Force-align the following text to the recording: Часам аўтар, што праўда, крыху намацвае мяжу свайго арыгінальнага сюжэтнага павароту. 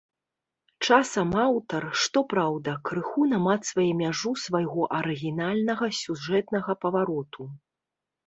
Часам 0.85 1.33
аўтар, 1.47 1.83
што 2.03 2.21
праўда, 2.31 2.71
крыху 2.89 3.21
намацвае 3.35 3.85
мяжу 4.01 4.31
свайго 4.45 4.81
арыгінальнага 5.01 5.85
сюжэтнага 6.01 6.71
павароту. 6.87 7.41